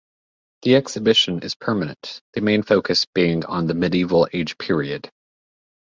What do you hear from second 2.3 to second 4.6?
the main focus being on the Medieval age